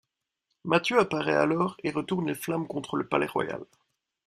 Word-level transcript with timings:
Matthieu 0.63 0.97
apparaît 0.99 1.35
alors 1.35 1.77
et 1.83 1.91
retourne 1.91 2.25
les 2.25 2.33
flammes 2.33 2.65
contre 2.65 2.95
le 2.95 3.07
palais 3.07 3.27
royal. 3.27 3.63